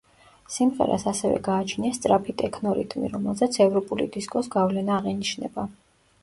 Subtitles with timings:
[0.51, 5.69] სიმღერას ასევე გააჩნია სწრაფი ტექნო რიტმი, რომელზეც ევროპული დისკოს გავლენა აღინიშნება.